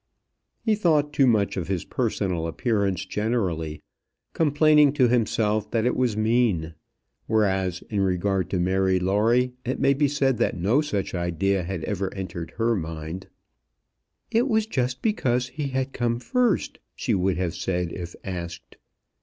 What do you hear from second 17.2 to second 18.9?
have said if asked.